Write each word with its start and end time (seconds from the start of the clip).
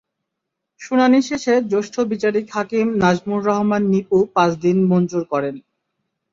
শুনানি 0.81 1.19
শেষে 1.21 1.53
জ্যেষ্ঠ 1.71 1.95
বিচারিক 2.11 2.45
হাকিম 2.53 2.87
নাজমুর 3.01 3.41
রহমান 3.45 3.83
নিপু 3.91 4.17
পাঁচ 4.35 4.51
দিন 4.63 4.77
মঞ্জুর 4.85 5.23
করেন। 5.31 5.55